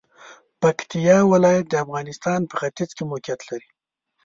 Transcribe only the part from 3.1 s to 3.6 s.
موقعیت